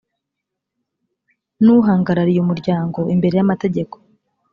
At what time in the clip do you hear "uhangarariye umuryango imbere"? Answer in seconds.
1.75-3.35